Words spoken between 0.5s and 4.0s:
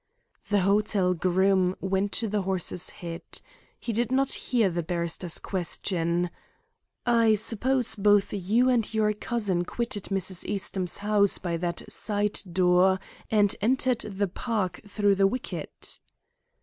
hotel groom went to the horse's head. He